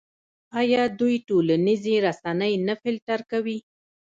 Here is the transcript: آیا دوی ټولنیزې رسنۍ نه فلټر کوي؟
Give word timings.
آیا 0.59 0.83
دوی 0.99 1.15
ټولنیزې 1.27 1.95
رسنۍ 2.05 2.53
نه 2.67 2.73
فلټر 2.81 3.19
کوي؟ 3.31 3.57